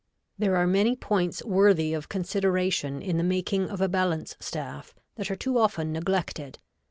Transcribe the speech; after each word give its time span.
There 0.35 0.55
are 0.55 0.65
many 0.65 0.95
points 0.95 1.45
worthy 1.45 1.93
of 1.93 2.09
consideration 2.09 3.03
in 3.03 3.17
the 3.17 3.23
making 3.23 3.69
of 3.69 3.81
a 3.81 3.87
balance 3.87 4.35
staff 4.39 4.95
that 5.13 5.29
are 5.29 5.35
too 5.35 5.59
often 5.59 5.91
neglected. 5.93 6.57